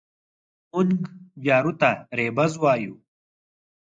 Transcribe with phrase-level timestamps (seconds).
[0.71, 0.91] مونږ
[1.45, 2.93] جارو ته رېبز يايو